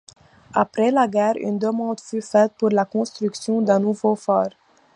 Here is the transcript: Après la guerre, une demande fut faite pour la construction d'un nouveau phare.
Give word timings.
Après 0.55 0.89
la 0.89 1.07
guerre, 1.07 1.35
une 1.39 1.59
demande 1.59 1.99
fut 1.99 2.23
faite 2.23 2.53
pour 2.57 2.69
la 2.71 2.85
construction 2.85 3.61
d'un 3.61 3.79
nouveau 3.79 4.15
phare. 4.15 4.49